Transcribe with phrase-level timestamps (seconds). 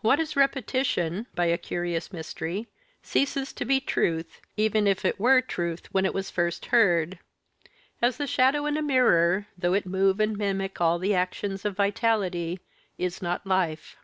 [0.00, 2.68] What is repetition, by a curious mystery,
[3.02, 7.18] ceases to be truth, even if it were truth when it was first heard;
[8.00, 11.74] as the shadow in a mirror, though it move and mimic all the actions of
[11.74, 12.60] vitality,
[12.96, 13.96] is not life.